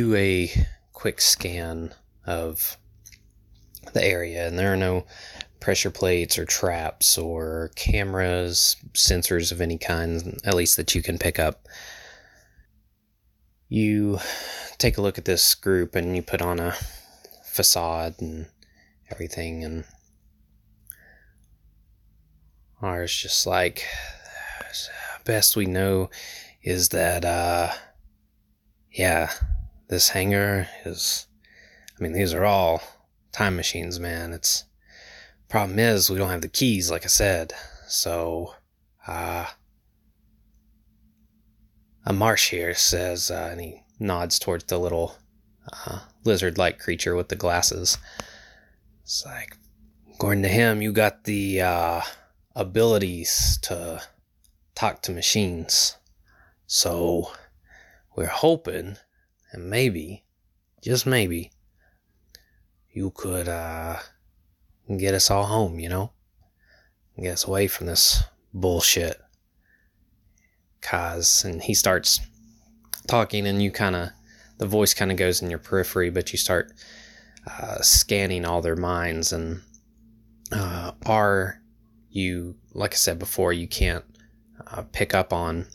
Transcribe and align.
do 0.00 0.14
a 0.14 0.50
quick 0.94 1.20
scan 1.20 1.92
of 2.26 2.78
the 3.92 4.02
area, 4.02 4.46
and 4.46 4.58
there 4.58 4.72
are 4.72 4.76
no 4.76 5.04
pressure 5.60 5.90
plates 5.90 6.38
or 6.38 6.46
traps 6.46 7.18
or 7.18 7.70
cameras, 7.76 8.76
sensors 8.94 9.52
of 9.52 9.60
any 9.60 9.76
kind, 9.76 10.40
at 10.42 10.54
least 10.54 10.78
that 10.78 10.94
you 10.94 11.02
can 11.02 11.18
pick 11.18 11.38
up. 11.38 11.66
You 13.68 14.20
take 14.78 14.96
a 14.96 15.02
look 15.02 15.18
at 15.18 15.26
this 15.26 15.54
group 15.54 15.94
and 15.94 16.16
you 16.16 16.22
put 16.22 16.40
on 16.40 16.58
a 16.58 16.74
facade 17.44 18.14
and 18.20 18.46
everything, 19.10 19.62
and 19.64 19.84
ours 22.80 23.14
just 23.14 23.46
like 23.46 23.84
best 25.26 25.54
we 25.56 25.66
know 25.66 26.08
is 26.62 26.88
that 26.88 27.26
uh 27.26 27.70
yeah 28.90 29.30
this 29.90 30.08
hangar 30.10 30.66
is 30.84 31.26
i 31.98 32.02
mean 32.02 32.12
these 32.12 32.32
are 32.32 32.44
all 32.44 32.82
time 33.32 33.56
machines 33.56 34.00
man 34.00 34.32
it's 34.32 34.64
problem 35.48 35.78
is 35.78 36.08
we 36.08 36.16
don't 36.16 36.30
have 36.30 36.42
the 36.42 36.48
keys 36.48 36.90
like 36.90 37.04
i 37.04 37.08
said 37.08 37.52
so 37.86 38.54
uh 39.06 39.46
a 42.06 42.12
marsh 42.12 42.50
here 42.50 42.74
says 42.74 43.30
uh, 43.30 43.48
and 43.52 43.60
he 43.60 43.82
nods 43.98 44.38
towards 44.38 44.64
the 44.64 44.78
little 44.78 45.16
uh, 45.72 46.00
lizard 46.24 46.58
like 46.58 46.78
creature 46.78 47.14
with 47.14 47.28
the 47.28 47.36
glasses. 47.36 47.98
It's 49.02 49.24
like, 49.24 49.56
according 50.14 50.42
to 50.42 50.48
him, 50.48 50.82
you 50.82 50.92
got 50.92 51.24
the 51.24 51.60
uh, 51.60 52.00
abilities 52.54 53.58
to 53.62 54.02
talk 54.74 55.02
to 55.02 55.12
machines. 55.12 55.96
So 56.66 57.30
we're 58.16 58.26
hoping, 58.26 58.96
and 59.52 59.68
maybe, 59.68 60.24
just 60.82 61.06
maybe, 61.06 61.50
you 62.90 63.10
could 63.10 63.48
uh, 63.48 63.96
get 64.98 65.14
us 65.14 65.30
all 65.30 65.44
home, 65.44 65.78
you 65.78 65.88
know? 65.88 66.12
Get 67.20 67.32
us 67.32 67.46
away 67.46 67.66
from 67.66 67.86
this 67.86 68.22
bullshit. 68.54 69.20
Cause, 70.80 71.44
and 71.44 71.62
he 71.62 71.74
starts 71.74 72.20
talking, 73.06 73.46
and 73.46 73.62
you 73.62 73.70
kind 73.70 73.94
of, 73.94 74.10
the 74.58 74.66
voice 74.66 74.94
kind 74.94 75.10
of 75.10 75.16
goes 75.16 75.42
in 75.42 75.50
your 75.50 75.58
periphery, 75.58 76.10
but 76.10 76.32
you 76.32 76.38
start 76.38 76.72
uh, 77.46 77.80
scanning 77.80 78.44
all 78.44 78.62
their 78.62 78.76
minds. 78.76 79.32
And 79.32 79.62
uh, 80.52 80.92
are 81.06 81.60
you, 82.10 82.56
like 82.72 82.94
I 82.94 82.96
said 82.96 83.18
before, 83.18 83.52
you 83.52 83.68
can't 83.68 84.04
uh, 84.66 84.82
pick 84.92 85.14
up 85.14 85.32
on, 85.32 85.66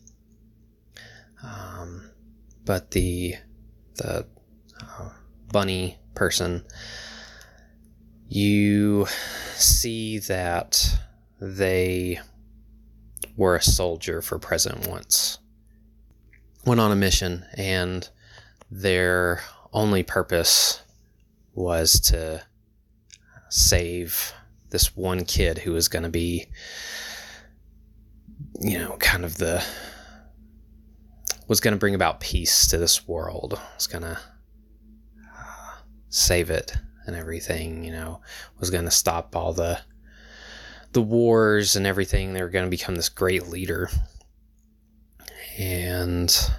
um, 1.44 2.10
but 2.66 2.92
the 2.92 3.36
the 3.98 4.26
uh, 4.82 5.10
bunny 5.52 5.98
person, 6.14 6.64
you 8.28 9.06
see 9.56 10.20
that 10.20 11.00
they 11.40 12.20
were 13.38 13.56
a 13.56 13.62
soldier 13.62 14.22
for 14.22 14.40
Present 14.40 14.88
once 14.88 15.40
went 16.66 16.82
on 16.82 16.92
a 16.92 16.96
mission, 16.96 17.46
and 17.54 18.10
their 18.72 19.42
only 19.72 20.04
purpose 20.04 20.82
was 21.54 22.00
to 22.00 22.44
save 23.50 24.34
this 24.72 24.96
one 24.96 25.24
kid 25.24 25.60
who 25.60 25.72
was 25.72 25.88
going 25.88 26.04
to 26.04 26.10
be, 26.10 26.48
you 28.60 28.80
know, 28.80 28.98
kind 28.98 29.24
of 29.24 29.38
the 29.38 29.64
was 31.48 31.60
going 31.60 31.74
to 31.74 31.80
bring 31.80 31.96
about 31.96 32.20
peace 32.20 32.68
to 32.68 32.78
this 32.78 33.08
world. 33.08 33.60
Was 33.76 33.88
going 33.88 34.04
to 34.04 34.20
uh, 35.38 35.78
save 36.10 36.50
it 36.50 36.74
and 37.06 37.16
everything. 37.16 37.84
You 37.84 37.92
know, 37.92 38.22
was 38.60 38.70
going 38.70 38.86
to 38.86 38.92
stop 38.92 39.36
all 39.36 39.54
the 39.54 39.80
the 40.92 41.02
wars 41.02 41.76
and 41.76 41.86
everything. 41.86 42.34
They 42.34 42.42
were 42.42 42.50
going 42.50 42.66
to 42.66 42.70
become 42.70 42.96
this 42.96 43.10
great 43.10 43.48
leader 43.48 43.90
and 45.58 46.52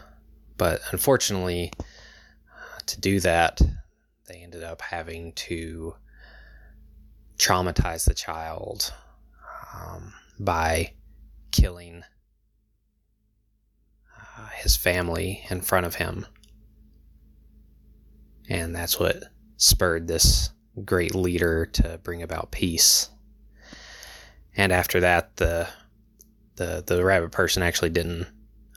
but 0.56 0.80
unfortunately 0.91 1.72
uh, 1.78 2.78
to 2.86 3.00
do 3.00 3.20
that 3.20 3.60
they 4.26 4.36
ended 4.36 4.62
up 4.62 4.80
having 4.80 5.32
to 5.32 5.94
traumatize 7.38 8.06
the 8.06 8.14
child 8.14 8.92
um, 9.75 10.12
by 10.41 10.92
killing 11.50 12.02
his 14.66 14.77
family 14.77 15.44
in 15.50 15.60
front 15.60 15.87
of 15.87 15.94
him 15.94 16.27
and 18.49 18.75
that's 18.75 18.99
what 18.99 19.25
spurred 19.56 20.06
this 20.09 20.50
great 20.84 21.15
leader 21.15 21.65
to 21.66 21.99
bring 22.03 22.22
about 22.22 22.50
peace 22.50 23.10
and 24.56 24.72
after 24.72 25.00
that 25.00 25.37
the 25.37 25.69
the 26.56 26.82
the 26.87 27.05
rabbit 27.05 27.31
person 27.31 27.62
actually 27.62 27.91
didn't 27.91 28.26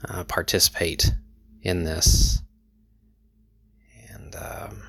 uh, 0.08 0.24
participate 0.24 1.12
in 1.62 1.84
this. 1.84 2.42
And 4.10 4.34
um, 4.36 4.82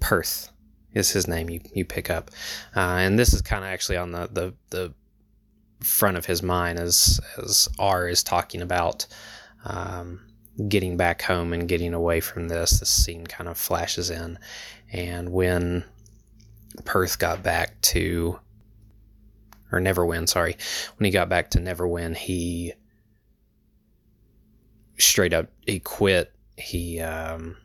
Perth 0.00 0.50
is 0.92 1.10
his 1.10 1.26
name. 1.26 1.50
You 1.50 1.60
you 1.74 1.84
pick 1.84 2.10
up, 2.10 2.30
uh, 2.76 2.80
and 2.80 3.18
this 3.18 3.32
is 3.32 3.42
kind 3.42 3.64
of 3.64 3.70
actually 3.70 3.96
on 3.96 4.12
the, 4.12 4.28
the 4.32 4.54
the 4.70 4.94
front 5.80 6.16
of 6.16 6.26
his 6.26 6.42
mind 6.42 6.78
as 6.78 7.20
as 7.38 7.68
R 7.78 8.08
is 8.08 8.22
talking 8.22 8.62
about. 8.62 9.06
Um, 9.64 10.20
getting 10.68 10.96
back 10.96 11.22
home 11.22 11.52
and 11.52 11.68
getting 11.68 11.94
away 11.94 12.20
from 12.20 12.48
this, 12.48 12.80
this 12.80 12.90
scene 12.90 13.26
kind 13.26 13.48
of 13.48 13.56
flashes 13.56 14.10
in. 14.10 14.38
And 14.92 15.32
when 15.32 15.84
Perth 16.84 17.18
got 17.18 17.42
back 17.42 17.80
to 17.82 18.38
or 19.72 19.80
Neverwin, 19.80 20.28
sorry. 20.28 20.56
When 20.96 21.04
he 21.04 21.10
got 21.10 21.28
back 21.28 21.50
to 21.50 21.58
Neverwin, 21.58 22.16
he 22.16 22.72
straight 24.98 25.32
up 25.32 25.48
he 25.66 25.78
quit. 25.80 26.32
He 26.56 27.00
um, 27.00 27.56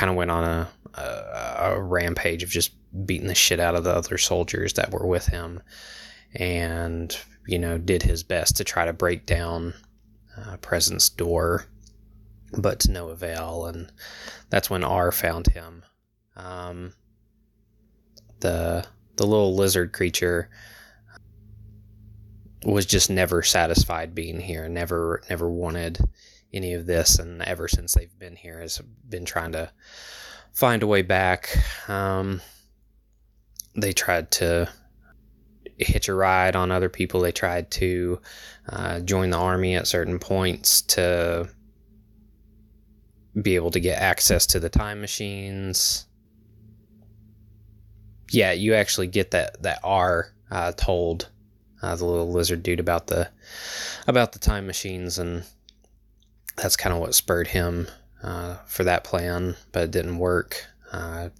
kind 0.00 0.08
of 0.08 0.16
went 0.16 0.30
on 0.30 0.44
a, 0.44 0.68
a, 0.94 1.74
a 1.74 1.82
rampage 1.82 2.42
of 2.42 2.48
just 2.48 2.72
beating 3.04 3.26
the 3.28 3.34
shit 3.34 3.60
out 3.60 3.74
of 3.74 3.84
the 3.84 3.94
other 3.94 4.16
soldiers 4.16 4.72
that 4.72 4.90
were 4.90 5.06
with 5.06 5.26
him, 5.26 5.60
and 6.34 7.18
you 7.46 7.58
know 7.58 7.76
did 7.76 8.02
his 8.02 8.22
best 8.22 8.56
to 8.56 8.64
try 8.64 8.86
to 8.86 8.94
break 8.94 9.26
down 9.26 9.74
uh, 10.38 10.56
Present's 10.62 11.10
door, 11.10 11.66
but 12.56 12.80
to 12.80 12.90
no 12.90 13.10
avail. 13.10 13.66
And 13.66 13.92
that's 14.48 14.70
when 14.70 14.84
R 14.84 15.12
found 15.12 15.48
him. 15.48 15.82
Um, 16.34 16.94
the 18.40 18.86
the 19.16 19.26
little 19.26 19.54
lizard 19.54 19.92
creature 19.92 20.48
was 22.64 22.86
just 22.86 23.10
never 23.10 23.42
satisfied 23.42 24.14
being 24.14 24.40
here 24.40 24.66
never 24.66 25.22
never 25.28 25.50
wanted 25.50 25.98
any 26.52 26.74
of 26.74 26.86
this 26.86 27.18
and 27.18 27.42
ever 27.42 27.68
since 27.68 27.94
they've 27.94 28.18
been 28.18 28.36
here 28.36 28.60
has 28.60 28.78
been 29.08 29.24
trying 29.24 29.52
to 29.52 29.70
find 30.52 30.82
a 30.82 30.86
way 30.86 31.02
back. 31.02 31.56
Um, 31.88 32.40
they 33.76 33.92
tried 33.92 34.30
to 34.32 34.68
hitch 35.78 36.08
a 36.08 36.14
ride 36.14 36.56
on 36.56 36.70
other 36.70 36.88
people. 36.88 37.20
They 37.20 37.32
tried 37.32 37.70
to 37.72 38.20
uh, 38.68 39.00
join 39.00 39.30
the 39.30 39.38
army 39.38 39.74
at 39.76 39.86
certain 39.86 40.18
points 40.18 40.82
to 40.82 41.48
be 43.40 43.54
able 43.54 43.70
to 43.70 43.80
get 43.80 44.00
access 44.00 44.46
to 44.46 44.60
the 44.60 44.68
time 44.68 45.00
machines. 45.00 46.06
Yeah, 48.30 48.52
you 48.52 48.74
actually 48.74 49.06
get 49.06 49.30
that 49.32 49.62
that 49.62 49.80
R 49.82 50.32
uh, 50.50 50.72
told 50.72 51.30
uh, 51.82 51.94
the 51.96 52.04
little 52.04 52.30
lizard 52.30 52.62
dude 52.62 52.80
about 52.80 53.06
the 53.06 53.30
about 54.06 54.32
the 54.32 54.38
time 54.38 54.66
machines, 54.66 55.18
and 55.18 55.44
that's 56.56 56.76
kind 56.76 56.94
of 56.94 57.00
what 57.00 57.14
spurred 57.14 57.48
him 57.48 57.88
uh, 58.22 58.56
for 58.66 58.84
that 58.84 59.04
plan, 59.04 59.56
but 59.72 59.84
it 59.84 59.90
didn't 59.90 60.18
work. 60.18 60.66
Uh, 60.92 61.30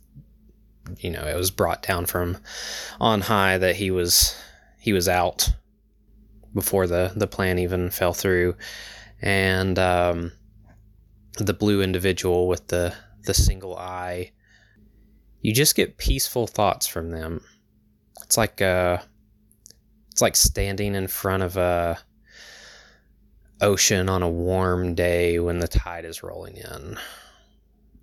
you 0.99 1.11
know, 1.11 1.23
it 1.23 1.37
was 1.37 1.51
brought 1.51 1.83
down 1.83 2.07
from 2.07 2.39
on 3.01 3.21
high 3.21 3.59
that 3.59 3.77
he 3.77 3.91
was 3.91 4.37
he 4.79 4.93
was 4.93 5.09
out 5.09 5.51
before 6.55 6.87
the 6.87 7.13
the 7.15 7.27
plan 7.27 7.59
even 7.59 7.91
fell 7.91 8.13
through, 8.13 8.57
and 9.21 9.79
um, 9.79 10.33
the 11.39 11.55
blue 11.55 11.83
individual 11.83 12.49
with 12.49 12.67
the 12.69 12.95
the 13.25 13.35
single 13.35 13.77
eye 13.77 14.33
you 15.41 15.55
just 15.55 15.75
get 15.75 15.99
peaceful 15.99 16.47
thoughts 16.47 16.87
from 16.87 17.11
them. 17.11 17.43
It's 18.23 18.37
like 18.37 18.61
uh 18.61 18.99
it's 20.11 20.21
like 20.21 20.37
standing 20.37 20.95
in 20.95 21.07
front 21.07 21.43
of 21.43 21.57
a 21.57 21.99
ocean 23.61 24.09
on 24.09 24.23
a 24.23 24.29
warm 24.29 24.95
day 24.95 25.39
when 25.39 25.59
the 25.59 25.69
tide 25.69 26.05
is 26.05 26.23
rolling 26.23 26.57
in. 26.57 26.99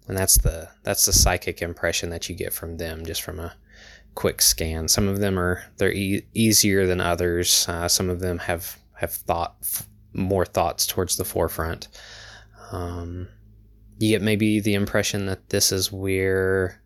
And 0.08 0.18
that's 0.18 0.38
the 0.38 0.70
that's 0.84 1.06
the 1.06 1.14
psychic 1.14 1.62
impression 1.62 2.10
that 2.12 2.30
you 2.30 2.36
get 2.36 2.54
from 2.54 2.78
them 2.78 3.06
just 3.06 3.22
from 3.22 3.40
a 3.40 3.54
quick 4.16 4.42
scan. 4.42 4.88
Some 4.88 5.08
of 5.08 5.20
them 5.20 5.38
are 5.38 5.64
they're 5.78 5.94
e- 5.94 6.26
easier 6.34 6.88
than 6.88 7.02
others. 7.02 7.68
Uh, 7.68 7.88
some 7.88 8.10
of 8.10 8.20
them 8.20 8.40
have 8.40 8.78
have 8.94 9.12
thought 9.12 9.56
f- 9.62 9.88
more 10.14 10.46
thoughts 10.46 10.88
towards 10.88 11.18
the 11.18 11.26
forefront. 11.26 11.90
Um, 12.72 13.28
you 14.00 14.10
get 14.10 14.22
maybe 14.22 14.60
the 14.60 14.76
impression 14.76 15.26
that 15.26 15.50
this 15.50 15.72
is 15.72 15.92
where 15.92 16.82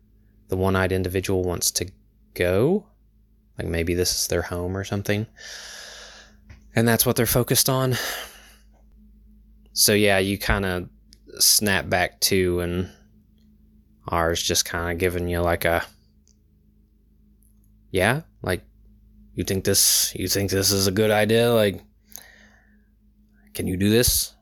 the 0.48 0.56
one 0.56 0.76
eyed 0.76 0.92
individual 0.92 1.42
wants 1.44 1.70
to 1.72 1.90
go. 2.34 2.86
Like 3.58 3.68
maybe 3.68 3.94
this 3.94 4.14
is 4.14 4.26
their 4.26 4.42
home 4.42 4.76
or 4.76 4.84
something. 4.84 5.26
And 6.74 6.88
that's 6.88 7.06
what 7.06 7.16
they're 7.16 7.26
focused 7.26 7.68
on. 7.68 7.96
So, 9.72 9.94
yeah, 9.94 10.18
you 10.18 10.38
kind 10.38 10.64
of 10.64 10.88
snap 11.38 11.88
back 11.88 12.20
to, 12.22 12.60
and 12.60 12.90
ours 14.08 14.42
just 14.42 14.64
kind 14.64 14.92
of 14.92 14.98
giving 14.98 15.28
you 15.28 15.40
like 15.40 15.64
a, 15.64 15.84
yeah, 17.90 18.22
like 18.42 18.62
you 19.34 19.44
think 19.44 19.64
this, 19.64 20.14
you 20.14 20.28
think 20.28 20.50
this 20.50 20.70
is 20.70 20.86
a 20.86 20.92
good 20.92 21.10
idea? 21.10 21.52
Like, 21.52 21.80
can 23.54 23.66
you 23.66 23.76
do 23.76 23.90
this? 23.90 24.34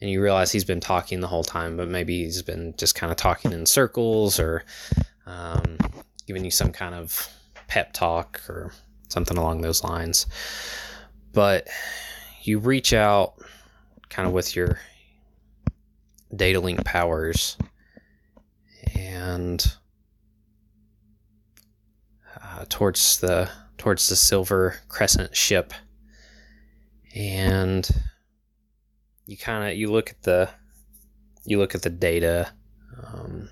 and 0.00 0.10
you 0.10 0.22
realize 0.22 0.52
he's 0.52 0.64
been 0.64 0.80
talking 0.80 1.20
the 1.20 1.26
whole 1.26 1.44
time, 1.44 1.76
but 1.76 1.88
maybe 1.88 2.22
he's 2.24 2.42
been 2.42 2.74
just 2.76 2.94
kind 2.94 3.10
of 3.10 3.16
talking 3.16 3.52
in 3.52 3.66
circles 3.66 4.38
or 4.38 4.64
um, 5.26 5.76
giving 6.26 6.44
you 6.44 6.50
some 6.50 6.70
kind 6.70 6.94
of 6.94 7.28
pep 7.66 7.92
talk 7.92 8.40
or 8.48 8.72
something 9.08 9.36
along 9.36 9.60
those 9.60 9.82
lines. 9.82 10.26
But 11.32 11.68
you 12.42 12.58
reach 12.58 12.92
out 12.92 13.34
kind 14.10 14.26
of 14.26 14.32
with 14.32 14.54
your 14.56 14.78
data 16.34 16.60
link 16.60 16.84
powers 16.84 17.56
and 18.94 19.74
uh, 22.42 22.64
towards 22.68 23.18
the 23.20 23.48
towards 23.76 24.08
the 24.08 24.16
silver 24.16 24.76
crescent 24.88 25.34
ship 25.34 25.72
and 27.14 27.88
you 29.26 29.36
kind 29.36 29.70
of 29.70 29.76
you 29.76 29.90
look 29.90 30.10
at 30.10 30.22
the 30.22 30.48
you 31.44 31.58
look 31.58 31.74
at 31.74 31.82
the 31.82 31.90
data. 31.90 32.50
Um, 33.02 33.50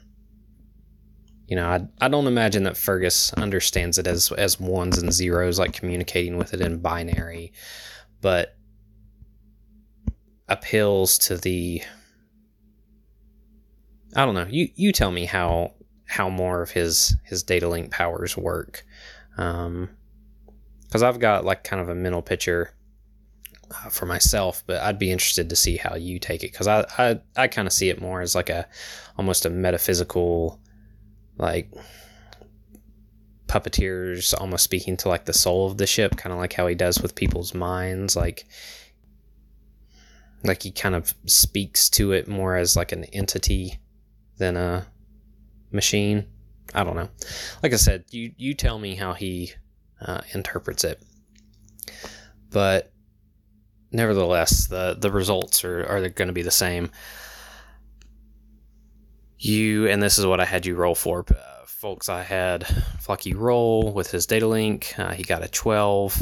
you 1.47 1.57
know, 1.57 1.67
I, 1.69 1.87
I 2.01 2.09
don't 2.09 2.27
imagine 2.27 2.65
that 2.65 2.77
Fergus 2.77 3.33
understands 3.35 3.99
it 3.99 4.07
as 4.07 4.33
as 4.33 4.61
ones 4.61 4.99
and 4.99 5.13
zeros, 5.13 5.59
like 5.59 5.73
communicating 5.73 6.37
with 6.37 6.55
it 6.55 6.61
in 6.61 6.79
binary, 6.79 7.53
but 8.21 8.56
appeals 10.49 11.19
to 11.19 11.37
the. 11.37 11.83
I 14.15 14.25
don't 14.25 14.35
know. 14.35 14.47
You 14.49 14.69
you 14.75 14.93
tell 14.93 15.11
me 15.11 15.25
how 15.25 15.75
how 16.07 16.29
more 16.29 16.63
of 16.63 16.71
his 16.71 17.17
his 17.25 17.43
data 17.43 17.69
link 17.69 17.91
powers 17.91 18.37
work, 18.37 18.85
Um 19.37 19.91
um, 20.95 21.03
I've 21.03 21.21
got 21.21 21.45
like 21.45 21.65
kind 21.65 21.83
of 21.83 21.89
a 21.89 21.95
mental 21.95 22.23
picture 22.23 22.73
uh, 23.71 23.91
for 23.91 24.07
myself, 24.07 24.63
but 24.67 24.81
I'd 24.83 24.99
be 24.99 25.11
interested 25.11 25.51
to 25.51 25.57
see 25.57 25.77
how 25.77 25.97
you 25.97 26.19
take 26.19 26.43
it 26.43 26.53
because 26.53 26.69
I 26.69 26.87
I, 26.99 27.21
I 27.37 27.49
kind 27.49 27.67
of 27.67 27.73
see 27.73 27.91
it 27.91 28.01
more 28.01 28.21
as 28.21 28.35
like 28.35 28.49
a 28.49 28.67
almost 29.19 29.45
a 29.45 29.51
metaphysical 29.51 30.61
like 31.39 31.71
puppeteers 33.47 34.35
almost 34.41 34.65
speaking 34.65 34.97
to 34.99 35.09
like 35.09 35.25
the 35.25 35.33
soul 35.33 35.67
of 35.67 35.79
the 35.79 35.87
ship, 35.87 36.17
kind 36.17 36.33
of 36.33 36.39
like 36.39 36.53
how 36.53 36.67
he 36.67 36.75
does 36.75 37.01
with 37.01 37.15
people's 37.15 37.55
minds, 37.55 38.17
like 38.17 38.47
like 40.47 40.63
he 40.63 40.71
kind 40.71 40.95
of 40.95 41.15
speaks 41.27 41.89
to 41.91 42.13
it 42.13 42.29
more 42.29 42.57
as 42.57 42.77
like 42.77 42.93
an 42.93 43.05
entity 43.05 43.79
than 44.39 44.57
a 44.57 44.87
machine. 45.73 46.27
I 46.75 46.85
don't 46.85 46.97
know. 46.97 47.09
Like 47.63 47.73
I 47.73 47.77
said, 47.77 48.05
you 48.11 48.33
you 48.37 48.55
tell 48.55 48.79
me 48.79 48.95
how 48.97 49.13
he 49.15 49.53
uh, 50.01 50.21
interprets 50.35 50.85
it, 50.85 51.03
but 52.51 52.93
nevertheless, 53.93 54.67
the 54.67 54.97
the 54.99 55.11
results 55.11 55.65
are 55.65 55.87
are 55.87 56.09
going 56.09 56.29
to 56.29 56.35
be 56.35 56.43
the 56.43 56.51
same. 56.51 56.91
You 59.39 59.87
and 59.89 60.03
this 60.03 60.19
is 60.19 60.27
what 60.27 60.41
I 60.41 60.45
had 60.45 60.67
you 60.67 60.75
roll 60.75 60.95
for, 60.95 61.25
uh, 61.31 61.67
folks. 61.67 62.09
I 62.09 62.23
had 62.23 62.63
Flocky 62.63 63.35
roll 63.37 63.93
with 63.93 64.11
his 64.11 64.27
data 64.27 64.47
link. 64.47 64.95
Uh, 64.99 65.13
he 65.13 65.23
got 65.23 65.45
a 65.45 65.49
twelve, 65.49 66.21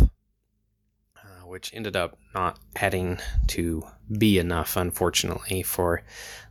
uh, 1.16 1.46
which 1.46 1.72
ended 1.74 1.96
up 1.96 2.18
not 2.34 2.58
adding 2.76 3.18
to 3.48 3.84
be 4.18 4.38
enough, 4.38 4.76
unfortunately, 4.76 5.62
for 5.62 6.02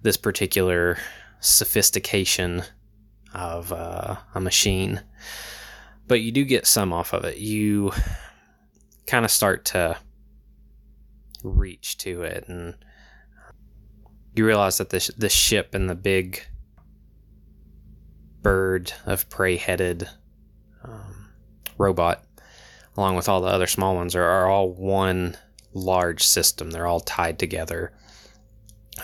this 0.01 0.17
particular 0.17 0.97
sophistication 1.39 2.63
of 3.33 3.71
uh, 3.71 4.17
a 4.33 4.39
machine. 4.39 5.01
But 6.07 6.21
you 6.21 6.31
do 6.31 6.45
get 6.45 6.67
some 6.67 6.93
off 6.93 7.13
of 7.13 7.23
it. 7.25 7.37
You 7.37 7.91
kind 9.07 9.25
of 9.25 9.31
start 9.31 9.65
to 9.65 9.97
reach 11.43 11.97
to 11.99 12.23
it, 12.23 12.45
and 12.47 12.75
you 14.35 14.45
realize 14.45 14.77
that 14.77 14.89
the 14.89 15.13
the 15.17 15.29
ship 15.29 15.73
and 15.73 15.89
the 15.89 15.95
big 15.95 16.43
bird 18.41 18.91
of 19.05 19.29
prey 19.29 19.55
headed 19.55 20.09
um, 20.83 21.31
robot, 21.77 22.23
along 22.97 23.15
with 23.15 23.29
all 23.29 23.41
the 23.41 23.47
other 23.47 23.67
small 23.67 23.95
ones, 23.95 24.15
are, 24.15 24.23
are 24.23 24.49
all 24.49 24.69
one 24.69 25.37
large 25.73 26.23
system. 26.23 26.71
They're 26.71 26.87
all 26.87 26.99
tied 26.99 27.39
together. 27.39 27.93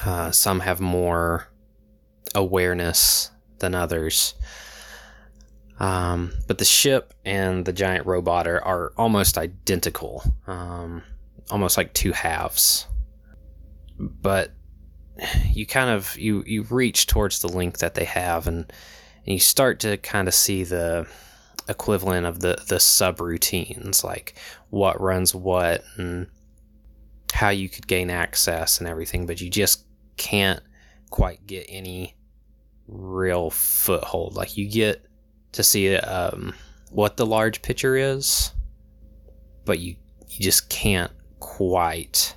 Uh, 0.05 0.31
some 0.31 0.59
have 0.61 0.79
more 0.79 1.47
awareness 2.35 3.31
than 3.59 3.75
others. 3.75 4.35
Um, 5.79 6.33
but 6.47 6.57
the 6.57 6.65
ship 6.65 7.13
and 7.25 7.65
the 7.65 7.73
giant 7.73 8.05
robot 8.05 8.47
are, 8.47 8.63
are 8.63 8.93
almost 8.97 9.37
identical. 9.37 10.23
Um, 10.45 11.03
almost 11.49 11.77
like 11.77 11.93
two 11.93 12.11
halves. 12.11 12.87
But 13.97 14.51
you 15.51 15.65
kind 15.65 15.89
of 15.89 16.17
you 16.17 16.43
you 16.45 16.63
reach 16.63 17.07
towards 17.07 17.39
the 17.39 17.47
link 17.47 17.79
that 17.79 17.95
they 17.95 18.05
have 18.05 18.47
and, 18.47 18.71
and 19.25 19.33
you 19.33 19.39
start 19.39 19.79
to 19.81 19.97
kind 19.97 20.27
of 20.27 20.33
see 20.33 20.63
the 20.63 21.07
equivalent 21.67 22.25
of 22.25 22.39
the 22.39 22.57
the 22.67 22.77
subroutines 22.77 24.03
like 24.03 24.33
what 24.69 24.99
runs 24.99 25.35
what 25.35 25.83
and 25.97 26.27
how 27.31 27.49
you 27.49 27.69
could 27.69 27.87
gain 27.87 28.09
access 28.09 28.79
and 28.79 28.87
everything 28.87 29.25
but 29.25 29.41
you 29.41 29.49
just 29.49 29.85
can't 30.17 30.61
quite 31.09 31.45
get 31.47 31.65
any 31.69 32.15
real 32.87 33.49
foothold 33.49 34.35
like 34.35 34.57
you 34.57 34.69
get 34.69 35.05
to 35.51 35.63
see 35.63 35.95
um, 35.95 36.53
what 36.91 37.17
the 37.17 37.25
large 37.25 37.61
picture 37.61 37.95
is 37.95 38.51
but 39.65 39.79
you 39.79 39.95
you 40.29 40.43
just 40.43 40.69
can't 40.69 41.11
quite. 41.39 42.35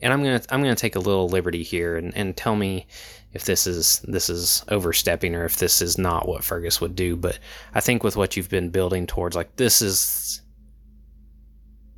And 0.00 0.12
I'm 0.12 0.22
gonna 0.22 0.42
I'm 0.50 0.60
gonna 0.60 0.74
take 0.74 0.96
a 0.96 1.00
little 1.00 1.28
liberty 1.28 1.62
here 1.62 1.96
and, 1.96 2.16
and 2.16 2.36
tell 2.36 2.56
me 2.56 2.86
if 3.32 3.44
this 3.44 3.66
is 3.66 4.00
this 4.00 4.30
is 4.30 4.64
overstepping 4.68 5.34
or 5.34 5.44
if 5.44 5.56
this 5.56 5.82
is 5.82 5.98
not 5.98 6.28
what 6.28 6.44
Fergus 6.44 6.80
would 6.80 6.94
do. 6.94 7.16
But 7.16 7.38
I 7.74 7.80
think 7.80 8.02
with 8.02 8.16
what 8.16 8.36
you've 8.36 8.48
been 8.48 8.70
building 8.70 9.06
towards, 9.06 9.36
like 9.36 9.56
this 9.56 9.82
is 9.82 10.42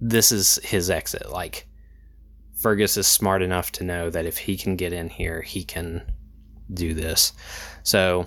this 0.00 0.32
is 0.32 0.56
his 0.62 0.90
exit. 0.90 1.30
Like 1.30 1.66
Fergus 2.60 2.96
is 2.96 3.06
smart 3.06 3.42
enough 3.42 3.72
to 3.72 3.84
know 3.84 4.10
that 4.10 4.26
if 4.26 4.36
he 4.36 4.56
can 4.56 4.76
get 4.76 4.92
in 4.92 5.08
here, 5.08 5.40
he 5.40 5.64
can 5.64 6.02
do 6.72 6.94
this. 6.94 7.32
So 7.82 8.26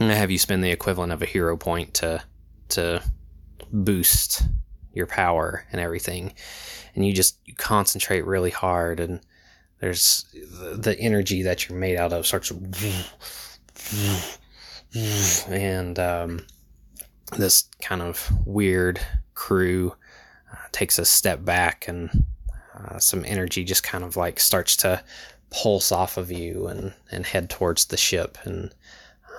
I'm 0.00 0.06
gonna 0.06 0.16
have 0.16 0.30
you 0.30 0.38
spend 0.38 0.64
the 0.64 0.70
equivalent 0.70 1.12
of 1.12 1.22
a 1.22 1.26
hero 1.26 1.56
point 1.56 1.94
to 1.94 2.22
to 2.70 3.02
boost 3.72 4.42
your 4.92 5.06
power 5.06 5.64
and 5.72 5.80
everything 5.80 6.34
and 6.94 7.06
you 7.06 7.12
just 7.12 7.38
you 7.44 7.54
concentrate 7.54 8.26
really 8.26 8.50
hard 8.50 9.00
and 9.00 9.20
there's 9.80 10.26
the, 10.32 10.76
the 10.76 10.98
energy 10.98 11.42
that 11.42 11.68
you're 11.68 11.78
made 11.78 11.96
out 11.96 12.12
of 12.12 12.26
starts 12.26 12.52
and 15.48 15.98
um, 15.98 16.46
this 17.36 17.64
kind 17.80 18.02
of 18.02 18.30
weird 18.46 19.00
crew 19.34 19.94
uh, 20.52 20.56
takes 20.72 20.98
a 20.98 21.04
step 21.04 21.44
back 21.44 21.88
and 21.88 22.10
uh, 22.74 22.98
some 22.98 23.24
energy 23.24 23.64
just 23.64 23.82
kind 23.82 24.04
of 24.04 24.16
like 24.16 24.40
starts 24.40 24.76
to 24.76 25.02
pulse 25.50 25.92
off 25.92 26.16
of 26.16 26.30
you 26.30 26.66
and, 26.66 26.94
and 27.10 27.26
head 27.26 27.50
towards 27.50 27.86
the 27.86 27.96
ship 27.96 28.38
and 28.44 28.74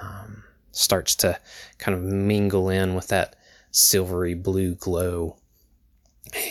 um, 0.02 0.44
starts 0.72 1.16
to 1.16 1.40
kind 1.80 1.98
of 1.98 2.04
mingle 2.04 2.70
in 2.70 2.94
with 2.94 3.08
that 3.08 3.36
silvery 3.72 4.36
blue 4.36 4.76
glow. 4.76 5.38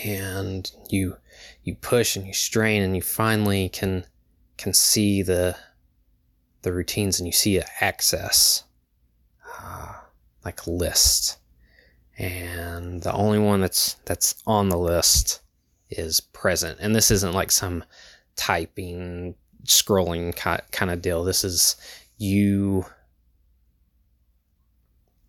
And 0.05 0.71
you 0.91 1.17
you 1.65 1.75
push 1.77 2.17
and 2.17 2.27
you 2.27 2.33
strain 2.33 2.83
and 2.83 2.95
you 2.95 3.03
finally 3.03 3.69
can 3.69 4.05
can 4.57 4.73
see 4.73 5.23
the 5.23 5.57
the 6.63 6.73
routines 6.73 7.19
and 7.19 7.27
you 7.27 7.33
see 7.33 7.59
a 7.59 7.67
access 7.81 8.65
uh, 9.61 9.95
like 10.45 10.67
list. 10.67 11.39
And 12.19 13.03
the 13.03 13.13
only 13.13 13.39
one 13.39 13.61
that's 13.61 13.95
that's 14.05 14.35
on 14.47 14.69
the 14.69 14.79
list 14.79 15.42
is 15.99 16.21
present 16.21 16.79
and 16.81 16.95
this 16.95 17.11
isn't 17.11 17.35
like 17.35 17.51
some 17.51 17.85
typing 18.37 19.35
scrolling 19.65 20.35
kind 20.37 20.91
of 20.91 21.03
deal 21.03 21.23
this 21.25 21.45
is 21.45 21.77
you 22.19 22.85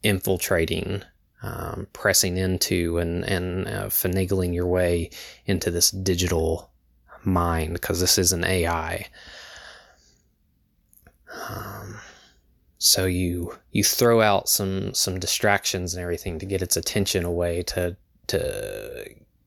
infiltrating 0.03 1.03
um, 1.43 1.88
pressing 1.91 2.38
into 2.38 2.98
and 2.98 3.25
and 3.25 3.67
uh, 3.67 3.88
finagling 3.88 4.53
your 4.53 4.67
way 4.67 5.10
into 5.46 5.70
this 5.70 5.91
digital 5.91 6.72
mind 7.25 7.74
because 7.74 8.00
this 8.00 8.17
is 8.17 8.32
an 8.32 8.46
AI. 8.46 9.08
Um, 11.50 12.00
so 12.77 13.05
you 13.05 13.58
you 13.72 13.84
throw 13.84 14.22
out 14.22 14.48
some 14.48 14.93
some 14.93 15.20
distractions 15.20 15.93
and 15.93 16.01
everything 16.01 16.39
to 16.39 16.46
get 16.46 16.62
its 16.62 16.77
attention 16.77 17.25
away 17.25 17.63
to 17.63 17.98
to 18.27 19.05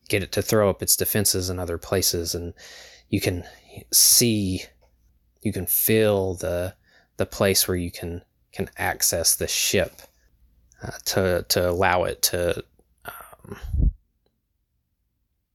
get 0.08 0.22
it 0.22 0.32
to 0.32 0.42
throw 0.42 0.70
up 0.70 0.82
its 0.82 0.96
defenses 0.96 1.50
in 1.50 1.58
other 1.58 1.78
places 1.78 2.34
and 2.34 2.54
you 3.08 3.20
can 3.20 3.44
see 3.92 4.62
you 5.42 5.52
can 5.52 5.66
feel 5.66 6.34
the 6.34 6.74
the 7.16 7.26
place 7.26 7.66
where 7.66 7.76
you 7.76 7.90
can 7.90 8.22
can 8.52 8.68
access 8.76 9.36
the 9.36 9.46
ship 9.46 10.02
uh, 10.82 10.90
to 11.04 11.44
to 11.48 11.70
allow 11.70 12.04
it 12.04 12.22
to 12.22 12.64
um, 13.04 13.58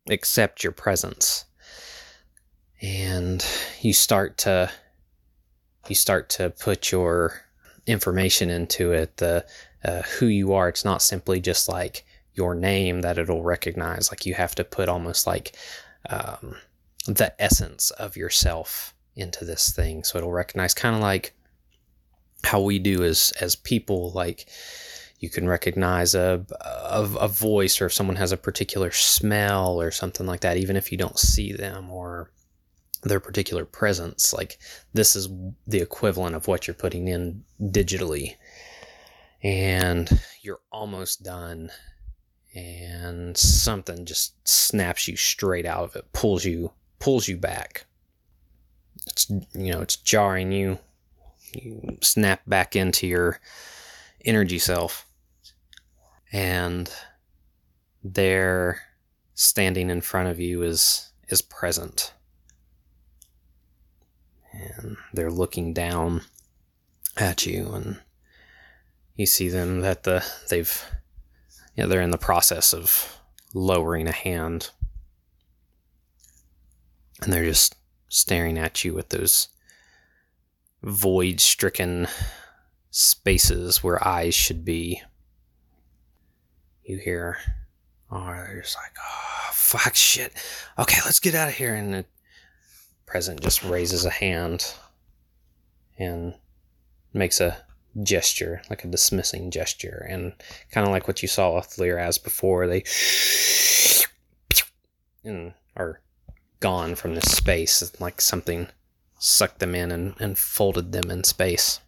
accept 0.10 0.63
your 0.63 0.72
presence. 0.72 1.46
And 2.81 3.46
you 3.81 3.93
start 3.93 4.38
to 4.39 4.72
you 5.88 5.96
start 5.96 6.29
to 6.29 6.51
put 6.51 6.91
your 6.91 7.41
information 7.88 8.50
into 8.50 8.91
it 8.91 9.17
the 9.17 9.46
uh, 9.84 10.03
who 10.03 10.27
you 10.27 10.53
are. 10.53 10.70
It's 10.70 10.86
not 10.86 11.01
simply 11.01 11.39
just 11.39 11.67
like 11.67 12.05
your 12.33 12.55
name 12.55 13.01
that 13.01 13.17
it'll 13.17 13.43
recognize. 13.43 14.11
Like 14.11 14.25
you 14.25 14.33
have 14.33 14.55
to 14.55 14.63
put 14.63 14.89
almost 14.89 15.27
like 15.27 15.55
um, 16.09 16.55
the 17.05 17.33
essence 17.41 17.91
of 17.91 18.15
yourself 18.15 18.93
into 19.15 19.45
this 19.45 19.71
thing. 19.71 20.03
So 20.03 20.17
it'll 20.17 20.31
recognize 20.31 20.73
kind 20.73 20.95
of 20.95 21.01
like 21.01 21.33
how 22.43 22.61
we 22.61 22.79
do 22.79 23.03
as 23.03 23.33
as 23.41 23.55
people. 23.55 24.11
Like 24.11 24.47
you 25.19 25.29
can 25.29 25.47
recognize 25.47 26.15
a, 26.15 26.43
a, 26.61 27.03
a 27.19 27.27
voice 27.27 27.79
or 27.79 27.88
if 27.88 27.93
someone 27.93 28.15
has 28.15 28.31
a 28.31 28.38
particular 28.38 28.91
smell 28.91 29.79
or 29.79 29.91
something 29.91 30.25
like 30.25 30.39
that 30.39 30.57
even 30.57 30.75
if 30.75 30.91
you 30.91 30.97
don't 30.97 31.19
see 31.19 31.53
them 31.53 31.91
or 31.91 32.31
their 33.03 33.19
particular 33.19 33.65
presence. 33.65 34.33
Like 34.33 34.57
this 34.93 35.15
is 35.15 35.29
the 35.67 35.81
equivalent 35.81 36.35
of 36.35 36.47
what 36.47 36.67
you're 36.67 36.73
putting 36.73 37.07
in 37.07 37.43
digitally. 37.61 38.35
And 39.43 40.09
you're 40.41 40.61
almost 40.71 41.23
done 41.23 41.71
and 42.53 43.38
something 43.38 44.05
just 44.05 44.36
snaps 44.48 45.08
you 45.08 45.15
straight 45.15 45.65
out 45.65 45.84
of 45.84 45.96
it 45.96 46.12
pulls 46.12 46.43
you 46.43 46.72
pulls 47.00 47.27
you 47.27 47.38
back. 47.38 47.86
It's 49.08 49.29
you 49.29 49.72
know 49.72 49.81
it's 49.81 49.98
jarring 49.98 50.51
you. 50.51 50.79
You 51.53 51.98
snap 52.01 52.41
back 52.48 52.75
into 52.75 53.08
your 53.08 53.39
energy 54.24 54.60
self. 54.60 55.05
And 56.31 56.89
there 58.03 58.81
standing 59.34 59.89
in 59.89 60.01
front 60.01 60.29
of 60.29 60.39
you 60.39 60.62
is 60.62 61.12
is 61.27 61.41
present. 61.41 62.13
And 64.53 64.98
they're 65.13 65.31
looking 65.31 65.74
down 65.74 66.22
at 67.17 67.46
you 67.46 67.74
and 67.74 68.00
you 69.15 69.25
see 69.25 69.50
them 69.50 69.81
that 69.81 70.03
the 70.03 70.25
they've 70.50 70.86
know, 71.78 71.88
they're 71.88 72.01
in 72.01 72.12
the 72.12 72.18
process 72.18 72.74
of 72.74 73.20
lowering 73.54 74.08
a 74.08 74.12
hand 74.12 74.70
and 77.22 77.32
they're 77.32 77.46
just 77.46 77.75
staring 78.10 78.58
at 78.58 78.84
you 78.84 78.94
with 78.94 79.10
those 79.10 79.50
void 80.84 81.40
stricken 81.40 82.08
spaces 82.90 83.84
where 83.84 84.06
eyes 84.06 84.34
should 84.34 84.66
be. 84.66 85.01
You 86.84 86.98
hear, 86.98 87.38
oh, 88.10 88.25
they're 88.25 88.62
just 88.62 88.75
like, 88.75 88.96
oh, 89.00 89.50
fuck 89.54 89.96
shit. 89.96 90.34
Okay, 90.78 91.00
let's 91.06 91.20
get 91.20 91.36
out 91.36 91.48
of 91.48 91.54
here. 91.54 91.75
And 91.75 91.94
the 91.94 92.06
present 93.06 93.42
just 93.42 93.63
raises 93.63 94.04
a 94.04 94.10
hand 94.10 94.74
and 95.98 96.34
makes 97.13 97.40
a 97.40 97.58
gesture, 98.03 98.62
like 98.69 98.83
a 98.83 98.88
dismissing 98.88 99.51
gesture. 99.51 100.05
And 100.10 100.33
kind 100.71 100.86
of 100.86 100.91
like 100.91 101.07
what 101.07 101.21
you 101.21 101.27
saw 101.27 101.55
with 101.55 101.77
Liraz 101.77 102.21
before, 102.24 102.67
they 102.67 102.83
and 105.24 105.53
are 105.75 106.01
gone 106.60 106.95
from 106.95 107.15
this 107.15 107.31
space. 107.31 107.91
Like 108.00 108.21
something 108.21 108.67
sucked 109.19 109.60
them 109.60 109.75
in 109.75 109.91
and, 109.91 110.15
and 110.19 110.38
folded 110.38 110.91
them 110.91 111.12
in 111.12 111.24
space. 111.24 111.79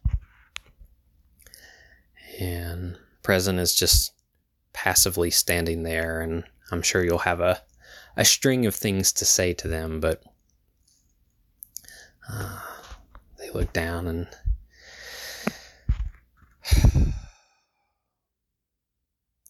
And 2.39 2.97
present 3.21 3.59
is 3.59 3.75
just 3.75 4.11
passively 4.73 5.29
standing 5.31 5.83
there, 5.83 6.21
and 6.21 6.43
I'm 6.71 6.81
sure 6.81 7.03
you'll 7.03 7.19
have 7.19 7.39
a, 7.39 7.61
a 8.17 8.25
string 8.25 8.65
of 8.65 8.75
things 8.75 9.11
to 9.13 9.25
say 9.25 9.53
to 9.53 9.67
them, 9.67 9.99
but 9.99 10.23
uh, 12.29 12.59
they 13.37 13.51
look 13.51 13.71
down 13.73 14.07
and 14.07 14.27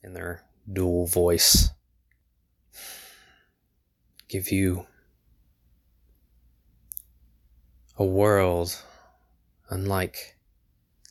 in 0.03 0.13
their 0.13 0.43
dual 0.72 1.05
voice 1.05 1.70
give 4.34 4.51
you 4.51 4.88
a 7.98 8.03
world 8.03 8.82
unlike, 9.70 10.38